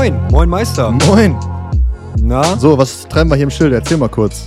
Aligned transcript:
moin, 0.00 0.18
moin 0.30 0.48
Meister. 0.48 0.90
Moin. 1.08 1.36
Na? 2.22 2.56
So, 2.56 2.78
was 2.78 3.06
treiben 3.06 3.28
wir 3.28 3.36
hier 3.36 3.44
im 3.44 3.50
Schild? 3.50 3.74
Erzähl 3.74 3.98
mal 3.98 4.08
kurz. 4.08 4.46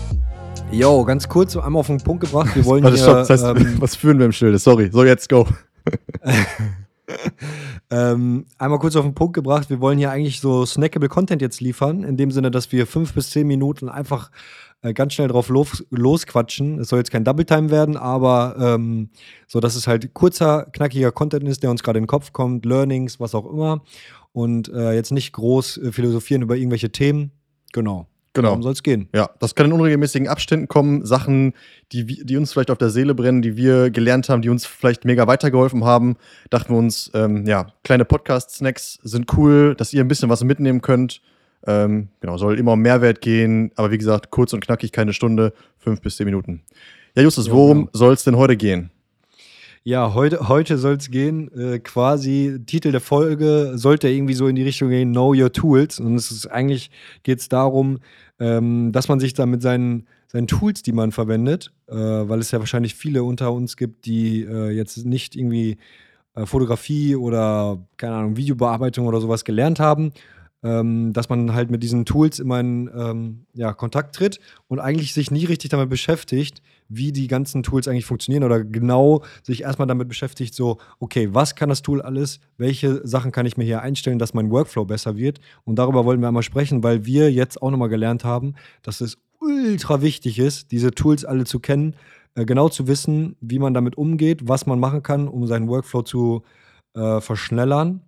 Jo, 0.72 1.04
ganz 1.04 1.30
kurz, 1.30 1.56
einmal 1.56 1.82
auf 1.82 1.86
den 1.86 2.00
Punkt 2.00 2.22
gebracht. 2.22 2.56
Wir 2.56 2.66
wollen 2.66 2.84
Warte, 2.84 2.98
hier, 2.98 3.04
stopp. 3.04 3.18
Das 3.18 3.30
heißt, 3.30 3.44
ähm, 3.46 3.76
was 3.80 3.96
führen 3.96 4.18
wir 4.18 4.26
im 4.26 4.32
Schilde? 4.32 4.58
Sorry. 4.58 4.90
So, 4.92 5.04
jetzt 5.04 5.30
go. 5.30 5.48
ähm, 7.92 8.48
einmal 8.58 8.80
kurz 8.80 8.96
auf 8.96 9.06
den 9.06 9.14
Punkt 9.14 9.36
gebracht. 9.36 9.70
Wir 9.70 9.80
wollen 9.80 10.00
hier 10.00 10.10
eigentlich 10.10 10.40
so 10.40 10.66
snackable 10.66 11.08
Content 11.08 11.40
jetzt 11.40 11.62
liefern, 11.62 12.04
in 12.04 12.18
dem 12.18 12.32
Sinne, 12.32 12.50
dass 12.50 12.72
wir 12.72 12.88
fünf 12.88 13.14
bis 13.14 13.30
zehn 13.30 13.46
Minuten 13.46 13.90
einfach 13.90 14.32
äh, 14.82 14.92
ganz 14.94 15.14
schnell 15.14 15.28
drauf 15.28 15.50
los, 15.50 15.86
losquatschen. 15.92 16.80
Es 16.80 16.90
soll 16.90 16.98
jetzt 16.98 17.12
kein 17.12 17.26
Double 17.26 17.46
Time 17.46 17.70
werden, 17.70 17.96
aber 17.96 18.56
ähm, 18.60 19.10
so, 19.46 19.60
dass 19.60 19.76
es 19.76 19.86
halt 19.86 20.16
kurzer, 20.16 20.66
knackiger 20.74 21.12
Content 21.12 21.48
ist, 21.48 21.62
der 21.62 21.70
uns 21.70 21.84
gerade 21.84 22.00
in 22.00 22.06
den 22.06 22.08
Kopf 22.08 22.34
kommt, 22.34 22.66
Learnings, 22.66 23.20
was 23.20 23.36
auch 23.36 23.46
immer. 23.46 23.84
Und 24.34 24.68
äh, 24.70 24.94
jetzt 24.94 25.12
nicht 25.12 25.32
groß 25.32 25.78
äh, 25.78 25.92
philosophieren 25.92 26.42
über 26.42 26.56
irgendwelche 26.56 26.92
Themen. 26.92 27.32
Genau. 27.72 28.08
Genau. 28.36 28.48
Darum 28.48 28.64
soll 28.64 28.74
es 28.74 28.82
gehen. 28.82 29.10
Ja, 29.14 29.30
das 29.40 29.54
kann 29.54 29.68
in 29.68 29.74
unregelmäßigen 29.74 30.28
Abständen 30.28 30.68
kommen. 30.68 31.06
Sachen, 31.06 31.54
die, 31.92 32.04
die 32.04 32.36
uns 32.36 32.52
vielleicht 32.52 32.72
auf 32.72 32.80
der 32.80 32.90
Seele 32.90 33.14
brennen, 33.14 33.44
die 33.44 33.56
wir 33.56 33.92
gelernt 33.92 34.28
haben, 34.28 34.42
die 34.42 34.50
uns 34.50 34.66
vielleicht 34.66 35.06
mega 35.06 35.28
weitergeholfen 35.28 35.84
haben. 35.86 36.16
Dachten 36.50 36.74
wir 36.74 36.80
uns, 36.80 37.12
ähm, 37.14 37.46
ja, 37.46 37.68
kleine 37.84 38.06
Podcast-Snacks 38.06 39.00
sind 39.04 39.32
cool, 39.38 39.76
dass 39.76 39.94
ihr 39.94 40.04
ein 40.04 40.08
bisschen 40.08 40.30
was 40.30 40.44
mitnehmen 40.44 40.82
könnt. 40.82 41.22
Ähm, 41.68 42.10
genau, 42.22 42.38
soll 42.38 42.58
immer 42.58 42.74
um 42.74 42.80
Mehrwert 42.82 43.22
gehen. 43.22 43.72
Aber 43.76 43.92
wie 43.92 44.00
gesagt, 44.00 44.32
kurz 44.32 44.52
und 44.54 44.66
knackig, 44.66 44.92
keine 44.92 45.14
Stunde, 45.14 45.54
fünf 45.78 46.02
bis 46.02 46.18
zehn 46.18 46.26
Minuten. 46.26 46.64
Ja, 47.16 47.22
Justus, 47.22 47.46
Ja, 47.48 47.54
worum 47.54 47.78
genau. 47.82 47.90
soll 47.94 48.14
es 48.14 48.24
denn 48.24 48.36
heute 48.36 48.58
gehen? 48.58 48.90
Ja, 49.86 50.14
heute, 50.14 50.48
heute 50.48 50.78
soll 50.78 50.96
es 50.96 51.12
gehen. 51.12 51.52
Äh, 51.52 51.80
quasi 51.80 52.62
Titel 52.66 52.94
der 52.94 53.02
Folge 53.02 53.74
sollte 53.76 54.08
irgendwie 54.08 54.34
so 54.34 54.48
in 54.48 54.56
die 54.56 54.64
Richtung 54.64 54.88
gehen, 54.90 55.12
Know 55.12 55.34
Your 55.36 55.52
Tools. 55.52 56.00
Und 56.00 56.16
es 56.16 56.32
ist 56.32 56.48
eigentlich 56.48 56.90
geht 57.24 57.40
es 57.40 57.50
darum, 57.50 58.00
ähm, 58.40 58.94
dass 58.94 59.10
man 59.10 59.20
sich 59.20 59.34
da 59.34 59.46
mit 59.46 59.62
seinen, 59.62 60.08
seinen 60.28 60.48
Tools, 60.48 60.84
die 60.84 60.94
man 60.94 61.12
verwendet, 61.12 61.74
äh, 61.88 61.96
weil 61.96 62.40
es 62.40 62.52
ja 62.52 62.60
wahrscheinlich 62.60 62.96
viele 62.96 63.26
unter 63.26 63.52
uns 63.52 63.76
gibt, 63.76 64.06
die 64.06 64.44
äh, 64.44 64.70
jetzt 64.70 65.06
nicht 65.06 65.36
irgendwie 65.36 65.76
äh, 66.36 66.46
Fotografie 66.46 67.18
oder, 67.18 67.86
keine 67.98 68.16
Ahnung, 68.16 68.38
Videobearbeitung 68.38 69.06
oder 69.06 69.20
sowas 69.20 69.44
gelernt 69.44 69.82
haben, 69.82 70.14
ähm, 70.64 71.14
dass 71.14 71.30
man 71.30 71.54
halt 71.54 71.70
mit 71.70 71.84
diesen 71.84 72.06
Tools 72.06 72.40
immer 72.40 72.60
in 72.60 72.90
ähm, 72.96 73.46
ja, 73.54 73.74
Kontakt 73.74 74.16
tritt 74.16 74.40
und 74.68 74.80
eigentlich 74.80 75.14
sich 75.14 75.30
nie 75.30 75.46
richtig 75.46 75.70
damit 75.70 75.90
beschäftigt, 75.90 76.62
wie 76.88 77.12
die 77.12 77.28
ganzen 77.28 77.64
Tools 77.64 77.88
eigentlich 77.88 78.06
funktionieren 78.06 78.44
oder 78.44 78.64
genau 78.64 79.24
sich 79.42 79.64
erstmal 79.64 79.88
damit 79.88 80.08
beschäftigt, 80.08 80.54
so, 80.54 80.78
okay, 81.00 81.30
was 81.32 81.56
kann 81.56 81.70
das 81.70 81.82
Tool 81.82 82.02
alles, 82.02 82.40
welche 82.58 83.06
Sachen 83.06 83.32
kann 83.32 83.46
ich 83.46 83.58
mir 83.58 83.66
hier 83.66 83.82
einstellen, 83.82 84.20
dass 84.20 84.34
mein 84.34 84.52
Workflow 84.52 84.86
besser 84.86 85.18
wird. 85.18 85.40
Und 85.66 85.78
darüber 85.78 86.06
wollen 86.06 86.22
wir 86.22 86.28
einmal 86.28 86.44
sprechen, 86.44 86.84
weil 86.84 87.06
wir 87.06 87.32
jetzt 87.32 87.62
auch 87.62 87.72
nochmal 87.72 87.90
gelernt 87.90 88.24
haben, 88.24 88.56
dass 88.84 89.02
es 89.02 89.18
ultra 89.40 90.02
wichtig 90.02 90.40
ist, 90.40 90.72
diese 90.72 90.92
Tools 90.92 91.26
alle 91.26 91.44
zu 91.46 91.60
kennen, 91.60 91.96
äh, 92.36 92.46
genau 92.46 92.70
zu 92.70 92.88
wissen, 92.88 93.36
wie 93.42 93.60
man 93.60 93.74
damit 93.74 93.98
umgeht, 93.98 94.48
was 94.48 94.66
man 94.66 94.80
machen 94.80 95.04
kann, 95.04 95.28
um 95.28 95.46
seinen 95.48 95.68
Workflow 95.68 96.04
zu 96.04 96.44
äh, 96.96 97.20
verschnellern. 97.22 98.02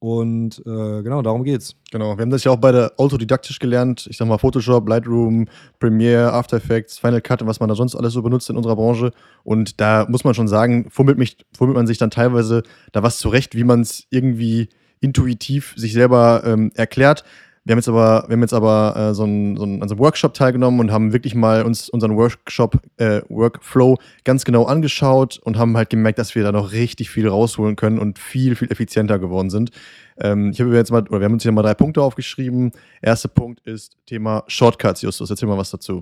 Und 0.00 0.60
äh, 0.60 1.02
genau, 1.02 1.20
darum 1.20 1.44
geht's. 1.44 1.76
Genau, 1.92 2.16
wir 2.16 2.22
haben 2.22 2.30
das 2.30 2.42
ja 2.42 2.50
auch 2.50 2.56
beide 2.56 2.98
autodidaktisch 2.98 3.58
gelernt. 3.58 4.06
Ich 4.08 4.16
sag 4.16 4.26
mal 4.26 4.38
Photoshop, 4.38 4.88
Lightroom, 4.88 5.46
Premiere, 5.78 6.32
After 6.32 6.56
Effects, 6.56 6.98
Final 6.98 7.20
Cut 7.20 7.42
und 7.42 7.48
was 7.48 7.60
man 7.60 7.68
da 7.68 7.74
sonst 7.74 7.94
alles 7.94 8.14
so 8.14 8.22
benutzt 8.22 8.48
in 8.48 8.56
unserer 8.56 8.76
Branche. 8.76 9.12
Und 9.44 9.78
da 9.78 10.06
muss 10.08 10.24
man 10.24 10.32
schon 10.32 10.48
sagen, 10.48 10.88
fummelt, 10.90 11.18
mich, 11.18 11.36
fummelt 11.54 11.76
man 11.76 11.86
sich 11.86 11.98
dann 11.98 12.10
teilweise 12.10 12.62
da 12.92 13.02
was 13.02 13.18
zurecht, 13.18 13.54
wie 13.54 13.64
man 13.64 13.82
es 13.82 14.06
irgendwie 14.08 14.70
intuitiv 15.00 15.74
sich 15.76 15.92
selber 15.92 16.44
ähm, 16.46 16.72
erklärt. 16.74 17.22
Wir 17.64 17.72
haben 17.72 17.78
jetzt 17.78 17.88
aber, 17.88 18.24
wir 18.26 18.32
haben 18.32 18.40
jetzt 18.40 18.54
aber 18.54 18.94
äh, 18.96 19.14
so, 19.14 19.24
einen, 19.24 19.56
so 19.56 19.64
einen, 19.64 19.82
an 19.82 19.88
so 19.88 19.94
einem 19.94 20.02
Workshop 20.02 20.32
teilgenommen 20.32 20.80
und 20.80 20.90
haben 20.90 21.12
wirklich 21.12 21.34
mal 21.34 21.62
uns 21.62 21.90
unseren 21.90 22.16
Workshop, 22.16 22.80
äh, 22.96 23.20
Workflow 23.28 23.98
ganz 24.24 24.44
genau 24.44 24.64
angeschaut 24.64 25.38
und 25.44 25.58
haben 25.58 25.76
halt 25.76 25.90
gemerkt, 25.90 26.18
dass 26.18 26.34
wir 26.34 26.42
da 26.42 26.52
noch 26.52 26.72
richtig 26.72 27.10
viel 27.10 27.28
rausholen 27.28 27.76
können 27.76 27.98
und 27.98 28.18
viel, 28.18 28.56
viel 28.56 28.72
effizienter 28.72 29.18
geworden 29.18 29.50
sind. 29.50 29.72
Ähm, 30.18 30.50
ich 30.52 30.60
habe 30.60 30.74
jetzt 30.74 30.90
mal, 30.90 31.02
oder 31.02 31.20
wir 31.20 31.26
haben 31.26 31.34
uns 31.34 31.42
hier 31.42 31.52
mal 31.52 31.62
drei 31.62 31.74
Punkte 31.74 32.00
aufgeschrieben. 32.00 32.72
Erster 33.02 33.28
Punkt 33.28 33.60
ist 33.66 33.96
Thema 34.06 34.42
Shortcuts, 34.46 35.02
Justus. 35.02 35.28
Erzähl 35.28 35.48
mal 35.48 35.58
was 35.58 35.70
dazu. 35.70 36.00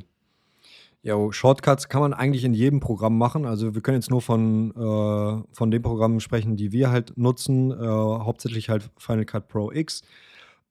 Ja, 1.03 1.17
Shortcuts 1.33 1.89
kann 1.89 2.03
man 2.03 2.15
eigentlich 2.15 2.45
in 2.45 2.55
jedem 2.55 2.79
Programm 2.79 3.19
machen. 3.19 3.47
Also 3.47 3.75
wir 3.75 3.83
können 3.83 3.97
jetzt 3.97 4.11
nur 4.11 4.23
von, 4.23 4.71
äh, 4.77 5.55
von 5.55 5.71
den 5.73 5.83
Programmen 5.83 6.21
sprechen, 6.21 6.57
die 6.57 6.71
wir 6.71 6.91
halt 6.91 7.17
nutzen. 7.17 7.73
Äh, 7.73 7.85
hauptsächlich 7.85 8.69
halt 8.69 8.91
Final 8.97 9.25
Cut 9.25 9.49
Pro 9.49 9.73
X 9.73 10.03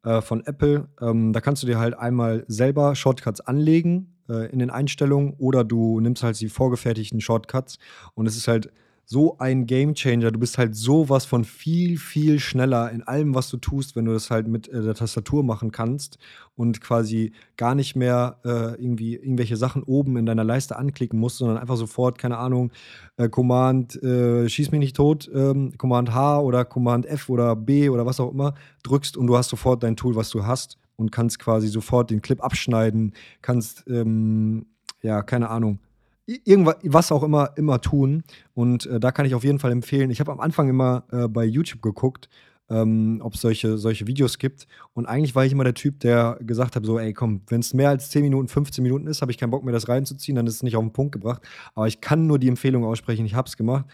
äh, 0.08 0.22
von 0.22 0.46
Apple. 0.46 0.88
Ähm, 1.02 1.34
da 1.34 1.42
kannst 1.42 1.64
du 1.64 1.68
dir 1.68 1.80
halt 1.80 1.98
einmal 1.98 2.46
selber 2.48 2.96
Shortcuts 2.96 3.42
anlegen 3.42 4.16
äh, 4.30 4.50
in 4.52 4.60
den 4.60 4.70
Einstellungen 4.70 5.34
oder 5.38 5.66
du 5.66 6.00
nimmst 6.00 6.24
halt 6.24 6.40
die 6.40 6.48
vorgefertigten 6.48 7.20
Shortcuts 7.20 7.78
und 8.14 8.26
es 8.26 8.38
ist 8.38 8.48
halt 8.48 8.72
so 9.10 9.38
ein 9.38 9.66
Gamechanger. 9.68 10.32
Du 10.32 10.40
bist 10.40 10.58
halt 10.58 10.76
sowas 10.76 11.26
von 11.26 11.46
viel, 11.46 11.98
viel 11.98 12.40
schneller 12.40 12.92
in 12.92 13.04
allem, 13.04 13.34
was 13.36 13.50
du 13.50 13.56
tust, 13.56 13.96
wenn 13.96 14.04
du 14.04 14.12
das 14.12 14.30
halt 14.30 14.50
mit 14.50 14.68
äh, 14.68 14.82
der 14.82 14.96
Tastatur 14.96 15.44
machen 15.44 15.72
kannst 15.72 16.18
und 16.58 16.82
quasi 16.82 17.32
gar 17.56 17.74
nicht 17.74 17.96
mehr 17.96 18.38
äh, 18.44 18.74
irgendwie 18.74 19.16
irgendwelche 19.16 19.56
Sachen 19.56 19.82
oben 19.84 20.18
in 20.18 20.26
deiner 20.26 20.44
Leiste 20.44 20.76
anklicken 20.76 21.18
musst, 21.18 21.38
sondern 21.38 21.58
einfach 21.58 21.78
sofort, 21.78 22.18
keine 22.18 22.38
Ahnung, 22.38 22.72
äh, 23.16 23.30
Command, 23.30 23.96
äh, 24.04 24.50
schieß 24.50 24.72
mich 24.72 24.80
nicht 24.80 24.98
tot, 24.98 25.32
ähm, 25.34 25.72
Command 25.78 26.14
H 26.14 26.42
oder 26.42 26.66
Command 26.66 27.06
F 27.06 27.30
oder 27.30 27.56
B 27.56 27.88
oder 27.88 28.06
was 28.06 28.20
auch 28.20 28.32
immer 28.32 28.56
drückst 28.84 29.16
und 29.16 29.28
du 29.28 29.38
hast 29.38 29.48
sofort 29.48 29.84
dein 29.84 29.96
Tool, 29.96 30.18
was 30.18 30.30
du 30.32 30.46
hast 30.46 30.78
und 30.98 31.14
kannst 31.14 31.40
quasi 31.40 31.70
sofort 31.70 32.10
den 32.10 32.22
Clip 32.22 32.44
abschneiden, 32.44 33.14
kannst, 33.42 33.86
ähm, 33.88 34.66
ja, 35.02 35.22
keine 35.24 35.50
Ahnung, 35.50 35.80
irgendwas, 36.28 36.76
was 36.84 37.12
auch 37.12 37.24
immer, 37.24 37.52
immer 37.56 37.82
tun. 37.82 38.24
Und 38.54 38.86
äh, 38.86 39.00
da 39.00 39.12
kann 39.12 39.26
ich 39.26 39.34
auf 39.34 39.44
jeden 39.44 39.60
Fall 39.60 39.72
empfehlen. 39.72 40.12
Ich 40.12 40.20
habe 40.20 40.32
am 40.32 40.40
Anfang 40.40 40.70
immer 40.70 41.04
äh, 41.12 41.28
bei 41.28 41.46
YouTube 41.46 41.82
geguckt, 41.82 42.30
ähm, 42.70 43.22
ob 43.24 43.36
es 43.36 43.42
solche, 43.42 43.78
solche 43.78 44.08
Videos 44.08 44.38
gibt. 44.38 44.68
Und 44.94 45.06
eigentlich 45.06 45.36
war 45.36 45.46
ich 45.46 45.54
immer 45.54 45.64
der 45.64 45.74
Typ, 45.74 46.00
der 46.02 46.38
gesagt 46.42 46.76
hat: 46.76 46.86
so, 46.86 47.00
ey, 47.00 47.14
komm, 47.14 47.42
wenn 47.48 47.62
es 47.62 47.74
mehr 47.74 47.90
als 47.90 48.10
10 48.10 48.22
Minuten, 48.24 48.48
15 48.50 48.84
Minuten 48.84 49.08
ist, 49.08 49.22
habe 49.22 49.32
ich 49.32 49.38
keinen 49.38 49.52
Bock 49.52 49.64
mehr, 49.64 49.74
das 49.74 49.88
reinzuziehen, 49.88 50.36
dann 50.36 50.48
ist 50.48 50.56
es 50.56 50.64
nicht 50.64 50.76
auf 50.76 50.84
den 50.84 50.94
Punkt 50.94 51.14
gebracht. 51.14 51.42
Aber 51.74 51.88
ich 51.88 52.02
kann 52.02 52.28
nur 52.28 52.40
die 52.40 52.50
Empfehlung 52.50 52.84
aussprechen, 52.84 53.26
ich 53.26 53.36
habe 53.36 53.48
es 53.48 53.56
gemacht. 53.58 53.86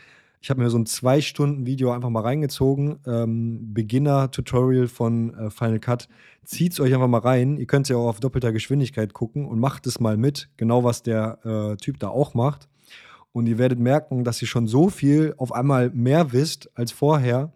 Ich 0.44 0.50
habe 0.50 0.62
mir 0.62 0.70
so 0.70 0.78
ein 0.78 0.86
zwei 0.86 1.22
Stunden 1.22 1.66
Video 1.66 1.92
einfach 1.92 2.09
mal 2.09 2.20
reingezogen. 2.20 3.00
Ähm, 3.08 3.74
Beginner-Tutorial 3.74 4.90
von 4.90 5.34
äh, 5.36 5.50
Final 5.50 5.80
Cut. 5.80 6.09
Zieht's 6.44 6.81
euch 6.81 6.94
einfach 6.94 7.08
mal 7.08 7.22
rein. 7.22 7.56
Ihr 7.56 7.66
könnt 7.66 7.88
ja 7.88 7.96
auch 7.96 8.09
auf 8.09 8.20
doppelter 8.20 8.52
Geschwindigkeit 8.52 9.14
gucken 9.14 9.46
und 9.46 9.62
macht 9.62 9.88
es 9.88 10.02
mal 10.02 10.18
mit. 10.18 10.50
Genau 10.58 10.84
was 10.84 11.02
der 11.02 11.40
äh, 11.46 11.78
Typ 11.78 11.98
da 11.98 12.09
auch 12.09 12.34
macht. 12.34 12.68
Und 13.32 13.48
ihr 13.48 13.58
werdet 13.58 13.80
merken, 13.80 14.26
dass 14.26 14.42
ihr 14.42 14.50
schon 14.50 14.68
so 14.68 14.90
viel 14.90 15.34
auf 15.38 15.53
einmal 15.53 15.92
mehr 15.92 16.34
wisst 16.34 16.70
als 16.78 16.92
vorher. 16.92 17.53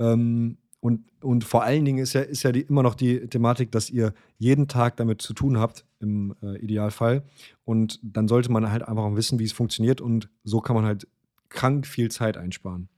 Ähm, 0.00 0.58
und, 0.80 1.04
und 1.22 1.44
vor 1.44 1.62
allen 1.62 1.84
Dingen 1.84 1.98
ist 1.98 2.14
ja, 2.14 2.22
ist 2.22 2.42
ja 2.42 2.50
die, 2.50 2.62
immer 2.62 2.82
noch 2.82 2.96
die 2.96 3.28
Thematik, 3.28 3.70
dass 3.70 3.90
ihr 3.90 4.12
jeden 4.38 4.66
Tag 4.66 4.96
damit 4.96 5.22
zu 5.22 5.34
tun 5.34 5.56
habt, 5.58 5.84
im 6.00 6.34
äh, 6.42 6.58
Idealfall. 6.58 7.22
Und 7.64 8.00
dann 8.02 8.26
sollte 8.26 8.50
man 8.50 8.72
halt 8.72 8.82
einfach 8.82 9.14
wissen, 9.14 9.38
wie 9.38 9.44
es 9.44 9.52
funktioniert. 9.52 10.00
Und 10.00 10.28
so 10.42 10.60
kann 10.60 10.74
man 10.74 10.84
halt 10.84 11.06
krank 11.48 11.86
viel 11.86 12.10
Zeit 12.10 12.36
einsparen. 12.36 12.88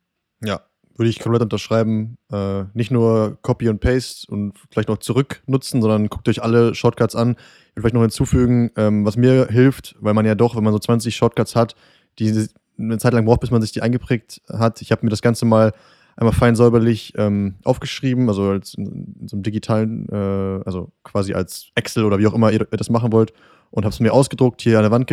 Ja, 0.42 0.62
würde 0.96 1.08
ich 1.08 1.18
komplett 1.18 1.42
unterschreiben. 1.42 2.18
Äh, 2.30 2.64
nicht 2.74 2.90
nur 2.90 3.38
Copy 3.42 3.68
und 3.68 3.80
Paste 3.80 4.30
und 4.30 4.54
vielleicht 4.70 4.88
noch 4.88 4.98
zurück 4.98 5.42
nutzen, 5.46 5.80
sondern 5.80 6.08
guckt 6.08 6.28
euch 6.28 6.42
alle 6.42 6.74
Shortcuts 6.74 7.16
an. 7.16 7.36
Ich 7.70 7.76
will 7.76 7.82
vielleicht 7.82 7.94
noch 7.94 8.02
hinzufügen, 8.02 8.70
ähm, 8.76 9.04
was 9.04 9.16
mir 9.16 9.47
hilft, 9.48 9.97
weil 10.00 10.14
man 10.14 10.26
ja 10.26 10.34
doch, 10.34 10.56
wenn 10.56 10.64
man 10.64 10.72
so 10.72 10.78
20 10.78 11.16
Shortcuts 11.16 11.56
hat, 11.56 11.74
die 12.18 12.48
eine 12.78 12.98
Zeit 12.98 13.12
lang 13.12 13.24
braucht, 13.24 13.41
bis 13.41 13.50
man 13.50 13.62
sich 13.62 13.72
die 13.72 13.82
eingeprägt 13.82 14.42
hat. 14.48 14.82
Ich 14.82 14.92
habe 14.92 15.04
mir 15.04 15.10
das 15.10 15.22
Ganze 15.22 15.44
mal 15.46 15.72
einmal 16.16 16.34
fein 16.34 16.54
säuberlich 16.54 17.14
ähm, 17.16 17.54
aufgeschrieben, 17.64 18.28
also 18.28 18.50
als 18.50 18.74
in, 18.74 19.14
in 19.20 19.28
so 19.28 19.36
einem 19.36 19.42
digitalen, 19.42 20.06
äh, 20.10 20.62
also 20.66 20.92
quasi 21.03 21.32
als 21.32 21.70
Excel 21.74 22.04
oder 22.04 22.18
wie 22.18 22.26
auch 22.26 22.34
immer 22.34 22.53
ihr 22.53 22.66
das 22.70 22.91
machen 22.91 23.12
wollt 23.12 23.32
und 23.70 23.84
habe 23.84 23.92
es 23.92 24.00
mir 24.00 24.12
ausgedruckt, 24.12 24.60
hier 24.60 24.76
an 24.76 24.82
der 24.82 24.91
Wand 24.91 25.06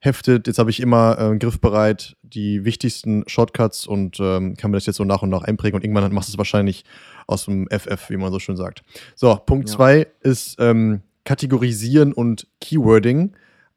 geheftet. 0.00 0.46
Jetzt 0.46 0.58
habe 0.58 0.70
ich 0.70 0.80
immer 0.80 1.18
äh, 1.18 1.36
griffbereit 1.38 2.16
die 2.22 2.64
wichtigsten 2.64 3.24
Shortcuts 3.26 3.86
und 3.86 4.18
ähm, 4.20 4.56
kann 4.56 4.70
mir 4.70 4.76
das 4.76 4.86
jetzt 4.86 4.96
so 4.96 5.04
nach 5.04 5.22
und 5.22 5.30
nach 5.30 5.42
einprägen 5.42 5.76
und 5.76 5.84
irgendwann 5.84 6.12
machst 6.12 6.28
du 6.28 6.32
es 6.32 6.38
wahrscheinlich 6.38 6.84
aus 7.26 7.44
dem 7.44 7.68
FF, 7.70 8.10
wie 8.10 8.16
man 8.16 8.32
so 8.32 8.38
schön 8.38 8.56
sagt. 8.56 8.82
So, 9.14 9.34
Punkt 9.34 9.68
Ja. 9.68 9.74
zwei 9.76 10.06
ist 10.20 10.56
ähm, 10.58 11.00
Kategorisieren 11.24 12.12
und 12.12 12.46
Keywording. 12.60 13.32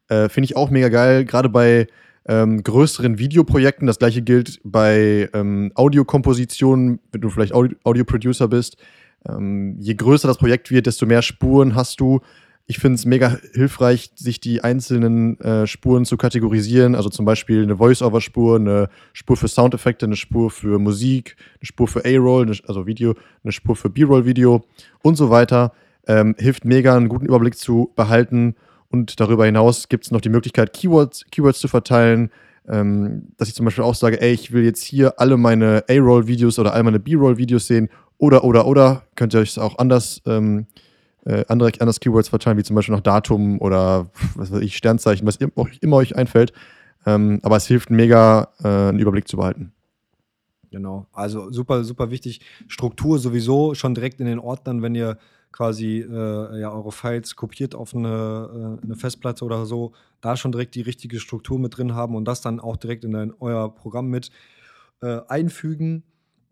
Äh, 0.08 0.28
Finde 0.28 0.46
ich 0.46 0.56
auch 0.56 0.70
mega 0.70 0.88
geil, 0.88 1.24
gerade 1.24 1.48
bei 1.48 1.86
ähm, 2.26 2.62
größeren 2.62 3.18
Videoprojekten. 3.18 3.86
Das 3.86 3.98
gleiche 3.98 4.22
gilt 4.22 4.60
bei 4.64 5.28
ähm, 5.34 5.72
Audiokompositionen, 5.74 7.00
wenn 7.12 7.20
du 7.20 7.28
vielleicht 7.28 7.52
Audio- 7.52 7.76
Audio-Producer 7.84 8.48
bist. 8.48 8.76
Ähm, 9.28 9.76
je 9.78 9.94
größer 9.94 10.26
das 10.28 10.38
Projekt 10.38 10.70
wird, 10.70 10.86
desto 10.86 11.06
mehr 11.06 11.22
Spuren 11.22 11.74
hast 11.74 12.00
du. 12.00 12.20
Ich 12.66 12.78
finde 12.78 12.94
es 12.94 13.04
mega 13.04 13.38
hilfreich, 13.52 14.12
sich 14.14 14.40
die 14.40 14.64
einzelnen 14.64 15.38
äh, 15.40 15.66
Spuren 15.66 16.06
zu 16.06 16.16
kategorisieren. 16.16 16.94
Also 16.94 17.10
zum 17.10 17.26
Beispiel 17.26 17.62
eine 17.62 17.76
Voice-Over-Spur, 17.76 18.56
eine 18.56 18.88
Spur 19.12 19.36
für 19.36 19.48
Soundeffekte, 19.48 20.06
eine 20.06 20.16
Spur 20.16 20.50
für 20.50 20.78
Musik, 20.78 21.36
eine 21.60 21.66
Spur 21.66 21.88
für 21.88 22.06
A-Roll, 22.06 22.50
also 22.66 22.86
Video, 22.86 23.14
eine 23.42 23.52
Spur 23.52 23.76
für 23.76 23.90
B-Roll-Video 23.90 24.64
und 25.02 25.16
so 25.16 25.28
weiter. 25.28 25.72
Ähm, 26.06 26.34
hilft 26.38 26.64
mega, 26.64 26.96
einen 26.96 27.08
guten 27.08 27.26
Überblick 27.26 27.58
zu 27.58 27.92
behalten. 27.96 28.54
Und 28.88 29.20
darüber 29.20 29.44
hinaus 29.44 29.90
gibt 29.90 30.06
es 30.06 30.10
noch 30.10 30.22
die 30.22 30.30
Möglichkeit, 30.30 30.72
Keywords, 30.72 31.26
Keywords 31.30 31.58
zu 31.58 31.68
verteilen. 31.68 32.30
Ähm, 32.66 33.28
dass 33.36 33.48
ich 33.48 33.54
zum 33.54 33.66
Beispiel 33.66 33.84
auch 33.84 33.94
sage, 33.94 34.22
ey, 34.22 34.32
ich 34.32 34.52
will 34.52 34.64
jetzt 34.64 34.82
hier 34.82 35.20
alle 35.20 35.36
meine 35.36 35.84
A-Roll-Videos 35.86 36.58
oder 36.58 36.72
all 36.72 36.82
meine 36.82 36.98
B-Roll-Videos 36.98 37.66
sehen. 37.66 37.90
Oder, 38.16 38.42
oder, 38.42 38.66
oder. 38.66 39.02
Könnt 39.16 39.34
ihr 39.34 39.40
euch 39.40 39.58
auch 39.58 39.76
anders 39.76 40.22
ähm, 40.24 40.66
äh, 41.24 41.44
andere, 41.48 41.72
anders 41.80 42.00
Keywords 42.00 42.28
verteilen, 42.28 42.58
wie 42.58 42.62
zum 42.62 42.76
Beispiel 42.76 42.94
noch 42.94 43.02
Datum 43.02 43.60
oder 43.60 44.10
was 44.34 44.52
weiß 44.52 44.60
ich, 44.60 44.76
Sternzeichen, 44.76 45.26
was 45.26 45.36
immer, 45.36 45.66
immer 45.80 45.96
euch 45.96 46.16
einfällt. 46.16 46.52
Ähm, 47.06 47.40
aber 47.42 47.56
es 47.56 47.66
hilft 47.66 47.90
mega, 47.90 48.48
äh, 48.62 48.68
einen 48.68 48.98
Überblick 48.98 49.28
zu 49.28 49.36
behalten. 49.36 49.72
Genau, 50.70 51.06
also 51.12 51.52
super, 51.52 51.84
super 51.84 52.10
wichtig. 52.10 52.40
Struktur 52.66 53.18
sowieso 53.18 53.74
schon 53.74 53.94
direkt 53.94 54.20
in 54.20 54.26
den 54.26 54.38
Ordnern, 54.38 54.82
wenn 54.82 54.94
ihr 54.94 55.18
quasi 55.52 56.00
äh, 56.00 56.60
ja, 56.60 56.72
eure 56.72 56.90
Files 56.90 57.36
kopiert 57.36 57.76
auf 57.76 57.94
eine, 57.94 58.78
äh, 58.82 58.84
eine, 58.84 58.96
Festplatte 58.96 59.44
oder 59.44 59.66
so, 59.66 59.92
da 60.20 60.36
schon 60.36 60.50
direkt 60.50 60.74
die 60.74 60.80
richtige 60.80 61.20
Struktur 61.20 61.60
mit 61.60 61.76
drin 61.76 61.94
haben 61.94 62.16
und 62.16 62.24
das 62.24 62.40
dann 62.40 62.58
auch 62.58 62.76
direkt 62.76 63.04
in 63.04 63.14
ein, 63.14 63.32
euer 63.38 63.72
Programm 63.72 64.08
mit 64.08 64.30
äh, 65.00 65.20
einfügen 65.28 66.02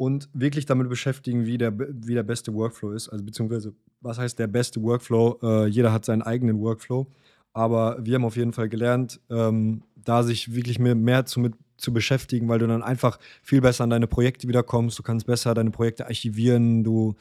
und 0.03 0.29
wirklich 0.33 0.67
damit 0.67 0.89
beschäftigen, 0.89 1.47
wie 1.47 1.59
der, 1.59 1.79
wie 1.79 2.15
der 2.15 2.25
beste 2.25 2.53
Workflow 2.53 2.91
ist. 2.91 3.09
Also 3.09 3.25
beziehungsweise 3.25 3.73
was 4.01 4.19
heißt 4.19 4.37
der 4.37 4.49
beste 4.49 4.83
Workflow? 4.83 5.39
Äh, 5.41 5.67
jeder 5.67 5.93
hat 5.93 6.05
seinen 6.05 6.23
eigenen 6.23 6.59
Workflow. 6.61 7.07
Aber 7.53 8.05
wir 8.05 8.17
haben 8.17 8.25
auf 8.25 8.37
jeden 8.37 8.53
Fall 8.53 8.69
gelernt, 8.69 9.21
ähm, 9.31 9.85
da 9.95 10.25
sich 10.25 10.57
wirklich 10.57 10.81
mehr, 10.81 10.97
mehr 10.97 11.25
zu, 11.25 11.39
mit, 11.39 11.55
zu 11.77 11.93
beschäftigen, 11.93 12.49
weil 12.49 12.59
du 12.59 12.67
dann 12.67 12.83
einfach 12.83 13.21
viel 13.45 13.61
besser 13.61 13.85
an 13.85 13.91
deine 13.91 14.09
Projekte 14.09 14.49
wiederkommst. 14.49 14.99
Du 14.99 15.05
kannst 15.05 15.25
besser 15.25 15.55
deine 15.55 15.71
Projekte 15.71 16.07
archivieren. 16.07 16.83
Du 16.83 17.15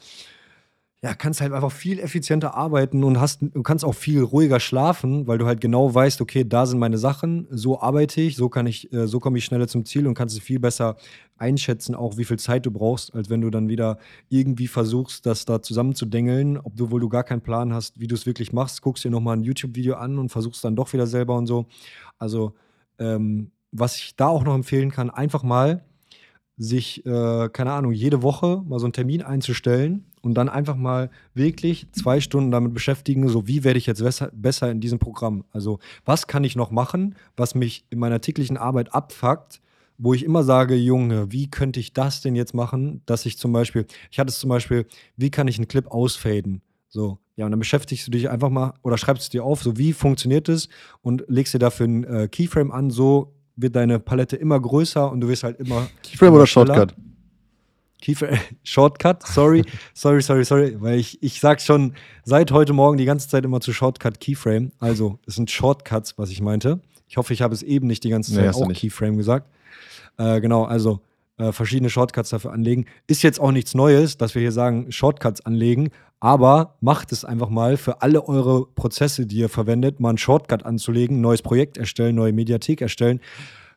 ja, 1.04 1.14
kannst 1.14 1.40
halt 1.40 1.52
einfach 1.52 1.72
viel 1.72 1.98
effizienter 1.98 2.54
arbeiten 2.54 3.02
und 3.02 3.18
hast, 3.20 3.42
du 3.42 3.62
kannst 3.64 3.84
auch 3.84 3.94
viel 3.94 4.22
ruhiger 4.22 4.60
schlafen, 4.60 5.26
weil 5.26 5.36
du 5.36 5.46
halt 5.46 5.60
genau 5.60 5.92
weißt, 5.92 6.20
okay, 6.20 6.44
da 6.48 6.64
sind 6.64 6.78
meine 6.78 6.96
Sachen, 6.96 7.48
so 7.50 7.80
arbeite 7.80 8.20
ich, 8.20 8.36
so 8.36 8.48
kann 8.48 8.68
ich, 8.68 8.92
äh, 8.92 9.08
so 9.08 9.18
komme 9.18 9.36
ich 9.38 9.44
schneller 9.44 9.66
zum 9.66 9.84
Ziel 9.84 10.06
und 10.06 10.14
kannst 10.14 10.36
es 10.36 10.42
viel 10.42 10.60
besser 10.60 10.96
einschätzen, 11.36 11.96
auch 11.96 12.18
wie 12.18 12.24
viel 12.24 12.38
Zeit 12.38 12.66
du 12.66 12.70
brauchst, 12.70 13.12
als 13.14 13.30
wenn 13.30 13.40
du 13.40 13.50
dann 13.50 13.68
wieder 13.68 13.98
irgendwie 14.28 14.68
versuchst, 14.68 15.26
das 15.26 15.44
da 15.44 15.60
zusammenzudengeln, 15.60 16.56
obwohl 16.56 17.00
du 17.00 17.08
gar 17.08 17.24
keinen 17.24 17.42
Plan 17.42 17.74
hast, 17.74 17.98
wie 17.98 18.06
du 18.06 18.14
es 18.14 18.24
wirklich 18.24 18.52
machst, 18.52 18.80
guckst 18.80 19.02
dir 19.02 19.10
nochmal 19.10 19.36
ein 19.36 19.42
YouTube-Video 19.42 19.96
an 19.96 20.20
und 20.20 20.28
versuchst 20.28 20.64
dann 20.64 20.76
doch 20.76 20.92
wieder 20.92 21.08
selber 21.08 21.34
und 21.36 21.48
so. 21.48 21.66
Also, 22.20 22.54
ähm, 23.00 23.50
was 23.72 23.96
ich 23.96 24.14
da 24.14 24.28
auch 24.28 24.44
noch 24.44 24.54
empfehlen 24.54 24.92
kann, 24.92 25.10
einfach 25.10 25.42
mal 25.42 25.84
sich, 26.56 27.04
äh, 27.06 27.48
keine 27.48 27.72
Ahnung, 27.72 27.92
jede 27.92 28.22
Woche 28.22 28.62
mal 28.66 28.78
so 28.78 28.86
einen 28.86 28.92
Termin 28.92 29.22
einzustellen 29.22 30.04
und 30.22 30.34
dann 30.34 30.48
einfach 30.48 30.76
mal 30.76 31.10
wirklich 31.34 31.86
zwei 31.92 32.20
Stunden 32.20 32.50
damit 32.50 32.74
beschäftigen, 32.74 33.28
so 33.28 33.46
wie 33.46 33.64
werde 33.64 33.78
ich 33.78 33.86
jetzt 33.86 34.02
besser, 34.34 34.70
in 34.70 34.80
diesem 34.80 34.98
Programm. 34.98 35.44
Also 35.50 35.78
was 36.04 36.26
kann 36.26 36.44
ich 36.44 36.56
noch 36.56 36.70
machen, 36.70 37.16
was 37.36 37.54
mich 37.54 37.84
in 37.90 37.98
meiner 37.98 38.20
täglichen 38.20 38.56
Arbeit 38.56 38.94
abfuckt, 38.94 39.60
wo 39.98 40.14
ich 40.14 40.24
immer 40.24 40.42
sage, 40.42 40.74
Junge, 40.74 41.30
wie 41.32 41.50
könnte 41.50 41.80
ich 41.80 41.92
das 41.92 42.20
denn 42.20 42.34
jetzt 42.34 42.54
machen, 42.54 43.02
dass 43.06 43.26
ich 43.26 43.38
zum 43.38 43.52
Beispiel, 43.52 43.86
ich 44.10 44.18
hatte 44.18 44.30
es 44.30 44.38
zum 44.38 44.48
Beispiel, 44.48 44.86
wie 45.16 45.30
kann 45.30 45.48
ich 45.48 45.58
einen 45.58 45.68
Clip 45.68 45.86
ausfaden? 45.86 46.62
So, 46.88 47.18
ja, 47.36 47.46
und 47.46 47.52
dann 47.52 47.60
beschäftigst 47.60 48.06
du 48.06 48.10
dich 48.10 48.28
einfach 48.28 48.50
mal 48.50 48.74
oder 48.82 48.98
schreibst 48.98 49.24
es 49.24 49.30
dir 49.30 49.44
auf, 49.44 49.62
so 49.62 49.78
wie 49.78 49.92
funktioniert 49.92 50.48
es 50.48 50.68
und 51.00 51.24
legst 51.28 51.54
dir 51.54 51.58
dafür 51.58 51.84
einen 51.84 52.04
äh, 52.04 52.28
Keyframe 52.28 52.70
an, 52.70 52.90
so 52.90 53.32
wird 53.62 53.76
deine 53.76 53.98
Palette 53.98 54.36
immer 54.36 54.60
größer 54.60 55.10
und 55.10 55.20
du 55.20 55.28
wirst 55.28 55.44
halt 55.44 55.58
immer. 55.58 55.88
Keyframe 56.02 56.34
oder 56.34 56.46
Shortcut? 56.46 56.94
Keyframe, 58.00 58.38
Shortcut, 58.64 59.26
sorry, 59.26 59.64
sorry, 59.94 60.20
sorry, 60.20 60.44
sorry, 60.44 60.76
weil 60.80 60.98
ich, 60.98 61.22
ich 61.22 61.40
sag 61.40 61.60
schon 61.60 61.94
seit 62.24 62.50
heute 62.50 62.72
Morgen 62.72 62.98
die 62.98 63.04
ganze 63.04 63.28
Zeit 63.28 63.44
immer 63.44 63.60
zu 63.60 63.72
Shortcut 63.72 64.20
Keyframe. 64.20 64.72
Also, 64.80 65.18
es 65.26 65.36
sind 65.36 65.50
Shortcuts, 65.50 66.18
was 66.18 66.30
ich 66.30 66.42
meinte. 66.42 66.80
Ich 67.08 67.16
hoffe, 67.16 67.32
ich 67.32 67.42
habe 67.42 67.54
es 67.54 67.62
eben 67.62 67.86
nicht 67.86 68.04
die 68.04 68.10
ganze 68.10 68.34
Zeit 68.34 68.44
nee, 68.44 68.50
auch 68.50 68.72
Keyframe 68.72 69.16
gesagt. 69.16 69.48
Äh, 70.18 70.40
genau, 70.40 70.64
also 70.64 71.00
äh, 71.38 71.52
verschiedene 71.52 71.90
Shortcuts 71.90 72.30
dafür 72.30 72.52
anlegen. 72.52 72.86
Ist 73.06 73.22
jetzt 73.22 73.40
auch 73.40 73.52
nichts 73.52 73.74
Neues, 73.74 74.16
dass 74.16 74.34
wir 74.34 74.42
hier 74.42 74.52
sagen, 74.52 74.90
Shortcuts 74.90 75.44
anlegen, 75.46 75.90
aber 76.22 76.76
macht 76.80 77.10
es 77.10 77.24
einfach 77.24 77.48
mal 77.48 77.76
für 77.76 78.00
alle 78.00 78.28
eure 78.28 78.66
Prozesse, 78.66 79.26
die 79.26 79.38
ihr 79.38 79.48
verwendet, 79.48 79.98
mal 79.98 80.10
einen 80.10 80.18
Shortcut 80.18 80.64
anzulegen, 80.64 81.20
neues 81.20 81.42
Projekt 81.42 81.78
erstellen, 81.78 82.14
neue 82.14 82.32
Mediathek 82.32 82.80
erstellen, 82.80 83.20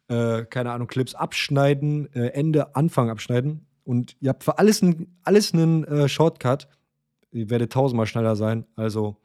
äh, 0.09 0.44
keine 0.45 0.71
Ahnung, 0.71 0.88
Clips 0.88 1.15
abschneiden, 1.15 2.07
äh, 2.13 2.27
Ende, 2.27 2.75
Anfang 2.75 3.09
abschneiden. 3.09 3.65
Und 3.83 4.15
ihr 4.21 4.30
habt 4.30 4.44
für 4.44 4.59
alles, 4.59 4.83
alles 5.24 5.53
einen 5.56 5.86
äh, 5.86 6.07
Shortcut. 6.07 6.68
Ihr 7.31 7.50
werdet 7.50 7.74
tausendmal 7.74 8.06
schneller 8.06 8.36
sein. 8.36 8.65
Also, 8.75 9.18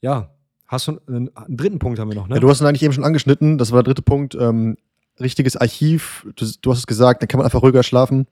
ja, 0.00 0.30
Hast 0.66 0.88
du 0.88 0.98
einen, 1.06 1.36
einen, 1.36 1.56
dritten 1.58 1.78
Punkt 1.78 1.98
haben 1.98 2.08
wir 2.08 2.14
noch, 2.14 2.26
ne? 2.26 2.36
Ja, 2.36 2.40
du 2.40 2.48
hast 2.48 2.62
ihn 2.62 2.66
eigentlich 2.66 2.82
eben 2.82 2.94
schon 2.94 3.04
angeschnitten. 3.04 3.58
Das 3.58 3.70
war 3.70 3.82
der 3.82 3.92
dritte 3.92 4.00
Punkt. 4.00 4.34
Ähm, 4.34 4.78
richtiges 5.20 5.58
Archiv, 5.58 6.26
du, 6.34 6.46
du, 6.62 6.70
hast 6.70 6.78
es 6.78 6.86
gesagt, 6.86 7.20
dann 7.20 7.28
kann 7.28 7.36
man 7.36 7.44
einfach 7.44 7.62
ruhiger 7.62 7.82
schlafen. 7.82 8.26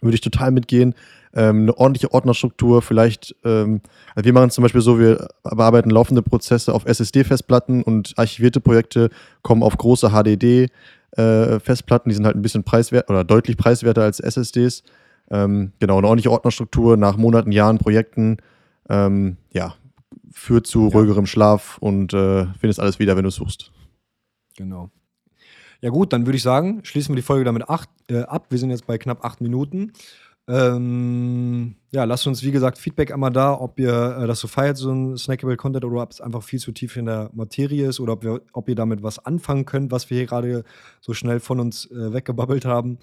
Würde 0.00 0.14
ich 0.14 0.20
total 0.20 0.50
mitgehen. 0.50 0.94
Ähm, 1.34 1.62
eine 1.62 1.76
ordentliche 1.76 2.12
Ordnerstruktur, 2.12 2.80
vielleicht, 2.80 3.36
ähm, 3.44 3.82
also 4.14 4.24
wir 4.24 4.32
machen 4.32 4.48
es 4.48 4.54
zum 4.54 4.62
Beispiel 4.62 4.80
so, 4.80 4.98
wir 4.98 5.28
bearbeiten 5.42 5.90
laufende 5.90 6.22
Prozesse 6.22 6.72
auf 6.72 6.86
SSD-Festplatten 6.86 7.82
und 7.82 8.14
archivierte 8.16 8.60
Projekte 8.60 9.10
kommen 9.42 9.62
auf 9.62 9.76
große 9.76 10.08
HDD-Festplatten, 10.10 12.08
äh, 12.08 12.10
die 12.10 12.16
sind 12.16 12.24
halt 12.24 12.36
ein 12.36 12.42
bisschen 12.42 12.64
preiswert 12.64 13.10
oder 13.10 13.22
deutlich 13.22 13.58
preiswerter 13.58 14.02
als 14.02 14.18
SSDs. 14.18 14.82
Ähm, 15.30 15.72
genau, 15.78 15.98
eine 15.98 16.06
ordentliche 16.06 16.30
Ordnerstruktur 16.30 16.96
nach 16.96 17.18
Monaten, 17.18 17.52
Jahren, 17.52 17.78
Projekten, 17.78 18.38
ähm, 18.88 19.36
ja, 19.52 19.74
führt 20.32 20.66
zu 20.66 20.88
ja. 20.88 20.88
ruhigerem 20.88 21.26
Schlaf 21.26 21.76
und 21.78 22.14
äh, 22.14 22.46
findest 22.58 22.80
alles 22.80 22.98
wieder, 22.98 23.16
wenn 23.16 23.24
du 23.24 23.30
suchst. 23.30 23.72
Genau. 24.56 24.90
Ja 25.80 25.90
gut, 25.90 26.12
dann 26.12 26.26
würde 26.26 26.36
ich 26.36 26.42
sagen, 26.42 26.80
schließen 26.84 27.12
wir 27.12 27.16
die 27.16 27.22
Folge 27.22 27.44
damit 27.44 27.68
acht, 27.68 27.88
äh, 28.10 28.22
ab. 28.22 28.46
Wir 28.50 28.58
sind 28.58 28.70
jetzt 28.70 28.86
bei 28.86 28.98
knapp 28.98 29.24
acht 29.24 29.40
Minuten. 29.40 29.92
Ähm, 30.48 31.74
ja, 31.90 32.04
lasst 32.04 32.26
uns, 32.26 32.44
wie 32.44 32.52
gesagt, 32.52 32.78
Feedback 32.78 33.12
einmal 33.12 33.32
da, 33.32 33.52
ob 33.58 33.80
ihr 33.80 34.18
äh, 34.20 34.26
das 34.28 34.38
so 34.38 34.46
feiert, 34.46 34.76
so 34.76 34.92
ein 34.92 35.16
snackable 35.16 35.56
Content, 35.56 35.84
oder 35.84 36.02
ob 36.02 36.12
es 36.12 36.20
einfach 36.20 36.42
viel 36.42 36.60
zu 36.60 36.70
tief 36.70 36.96
in 36.96 37.06
der 37.06 37.30
Materie 37.34 37.88
ist 37.88 37.98
oder 37.98 38.12
ob, 38.12 38.22
wir, 38.22 38.40
ob 38.52 38.68
ihr 38.68 38.76
damit 38.76 39.02
was 39.02 39.18
anfangen 39.18 39.64
könnt, 39.64 39.90
was 39.90 40.08
wir 40.08 40.18
hier 40.18 40.26
gerade 40.26 40.64
so 41.00 41.14
schnell 41.14 41.40
von 41.40 41.58
uns 41.58 41.90
äh, 41.90 42.12
weggebabbelt 42.12 42.64
haben. 42.64 42.98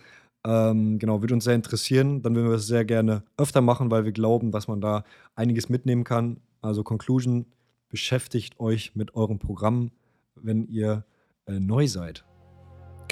Ähm, 0.45 0.99
genau, 0.99 1.21
würde 1.21 1.33
uns 1.33 1.43
sehr 1.43 1.55
interessieren. 1.55 2.21
Dann 2.21 2.35
würden 2.35 2.49
wir 2.49 2.55
es 2.55 2.67
sehr 2.67 2.85
gerne 2.85 3.23
öfter 3.37 3.61
machen, 3.61 3.91
weil 3.91 4.05
wir 4.05 4.13
glauben, 4.13 4.51
dass 4.51 4.67
man 4.69 4.79
da 4.79 5.03
einiges 5.35 5.67
mitnehmen 5.67 6.05
kann. 6.05 6.37
Also 6.61 6.83
Conclusion, 6.83 7.45
beschäftigt 7.89 8.59
euch 8.59 8.95
mit 8.95 9.15
eurem 9.15 9.39
Programm, 9.39 9.91
wenn 10.35 10.65
ihr 10.67 11.05
äh, 11.45 11.59
neu 11.59 11.87
seid. 11.87 12.23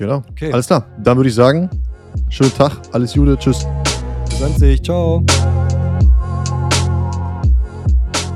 Genau. 0.01 0.23
Okay. 0.31 0.51
Alles 0.51 0.65
klar. 0.65 0.83
Dann 0.97 1.15
würde 1.15 1.29
ich 1.29 1.35
sagen, 1.35 1.69
schönen 2.27 2.51
Tag, 2.55 2.71
alles 2.91 3.13
Gute, 3.13 3.37
tschüss. 3.37 3.67
Bis 4.39 4.55
sich, 4.55 4.81
ciao. 4.81 5.23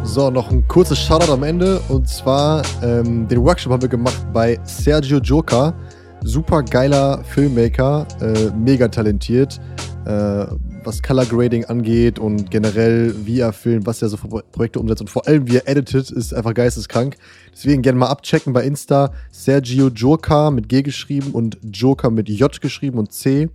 So, 0.03 0.29
noch 0.29 0.51
ein 0.51 0.67
kurzes 0.67 0.99
Shoutout 0.99 1.33
am 1.33 1.41
Ende. 1.41 1.81
Und 1.89 2.07
zwar, 2.07 2.61
ähm, 2.83 3.27
den 3.27 3.43
Workshop 3.43 3.73
haben 3.73 3.81
wir 3.81 3.89
gemacht 3.89 4.27
bei 4.31 4.59
Sergio 4.63 5.17
Joca. 5.17 5.73
Super 6.21 6.61
geiler 6.61 7.23
Filmmaker, 7.23 8.05
äh, 8.21 8.51
mega 8.55 8.87
talentiert. 8.87 9.59
Äh, 10.05 10.45
was 10.85 11.01
Color 11.01 11.25
Grading 11.25 11.65
angeht 11.65 12.19
und 12.19 12.51
generell, 12.51 13.13
wie 13.25 13.39
er 13.39 13.53
filmt, 13.53 13.85
was 13.85 14.01
er 14.01 14.09
so 14.09 14.17
für 14.17 14.27
Projekte 14.27 14.79
umsetzt 14.79 15.01
und 15.01 15.09
vor 15.09 15.27
allem, 15.27 15.47
wie 15.47 15.57
er 15.57 15.67
editet, 15.67 16.11
ist 16.11 16.33
einfach 16.33 16.53
geisteskrank. 16.53 17.15
Deswegen 17.51 17.81
gerne 17.81 17.99
mal 17.99 18.07
abchecken 18.07 18.53
bei 18.53 18.63
Insta. 18.63 19.11
Sergio 19.31 19.87
Joker 19.87 20.51
mit 20.51 20.69
G 20.69 20.81
geschrieben 20.81 21.31
und 21.31 21.57
Joker 21.63 22.09
mit 22.09 22.29
J 22.29 22.61
geschrieben 22.61 22.99
und 22.99 23.11
C. 23.11 23.49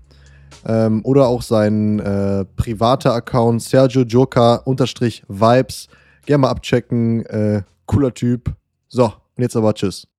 Ähm, 0.66 1.00
oder 1.04 1.26
auch 1.28 1.42
sein 1.42 2.00
äh, 2.00 2.44
privater 2.56 3.14
Account 3.14 3.62
Sergio 3.62 4.04
unterstrich 4.64 5.22
Vibes. 5.28 5.88
Gerne 6.26 6.42
mal 6.42 6.50
abchecken. 6.50 7.24
Äh, 7.26 7.62
cooler 7.86 8.12
Typ. 8.12 8.54
So, 8.88 9.04
und 9.04 9.42
jetzt 9.42 9.56
aber 9.56 9.74
tschüss. 9.74 10.09